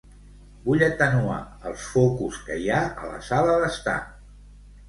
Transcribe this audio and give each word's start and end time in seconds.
Vull 0.69 0.85
atenuar 0.85 1.35
els 1.71 1.85
focus 1.97 2.41
que 2.49 2.57
hi 2.63 2.67
ha 2.73 2.81
a 3.05 3.13
la 3.13 3.23
sala 3.29 3.63
d'estar. 3.67 3.99